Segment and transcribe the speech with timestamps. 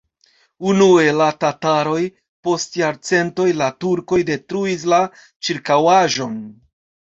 [0.69, 1.99] Unue la tataroj,
[2.49, 6.45] post jarcentoj la turkoj detruis la ĉirkaŭaĵon.